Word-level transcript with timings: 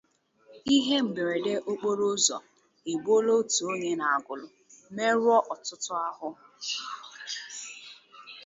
Ihe 0.75 0.97
Mberede 1.07 1.53
Okporo 1.71 2.03
Ụzọ 2.15 2.37
Egbuola 2.91 3.31
Otu 3.39 3.61
Onye 3.71 3.91
n'Agụlụ, 3.99 4.47
Merụọ 4.95 5.37
Ọtụtụ 5.53 5.91
Ahụ 6.07 6.29